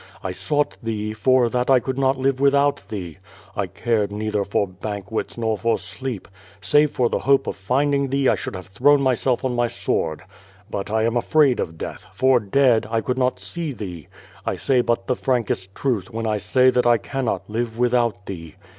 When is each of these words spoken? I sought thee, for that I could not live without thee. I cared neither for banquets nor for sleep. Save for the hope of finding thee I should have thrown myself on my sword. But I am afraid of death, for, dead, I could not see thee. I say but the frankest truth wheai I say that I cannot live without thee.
I 0.23 0.31
sought 0.31 0.77
thee, 0.81 1.13
for 1.13 1.47
that 1.47 1.69
I 1.69 1.79
could 1.79 1.99
not 1.99 2.17
live 2.17 2.39
without 2.41 2.81
thee. 2.89 3.19
I 3.55 3.67
cared 3.67 4.11
neither 4.11 4.43
for 4.43 4.67
banquets 4.67 5.37
nor 5.37 5.59
for 5.59 5.77
sleep. 5.77 6.27
Save 6.59 6.89
for 6.89 7.07
the 7.07 7.19
hope 7.19 7.45
of 7.45 7.55
finding 7.55 8.09
thee 8.09 8.27
I 8.27 8.33
should 8.33 8.55
have 8.55 8.65
thrown 8.65 8.99
myself 8.99 9.45
on 9.45 9.53
my 9.55 9.67
sword. 9.67 10.23
But 10.71 10.89
I 10.89 11.03
am 11.03 11.15
afraid 11.15 11.59
of 11.59 11.77
death, 11.77 12.07
for, 12.15 12.39
dead, 12.39 12.87
I 12.89 13.01
could 13.01 13.19
not 13.19 13.39
see 13.39 13.73
thee. 13.73 14.07
I 14.43 14.55
say 14.55 14.81
but 14.81 15.05
the 15.05 15.15
frankest 15.15 15.75
truth 15.75 16.05
wheai 16.05 16.25
I 16.25 16.37
say 16.39 16.71
that 16.71 16.87
I 16.87 16.97
cannot 16.97 17.47
live 17.47 17.77
without 17.77 18.25
thee. 18.25 18.55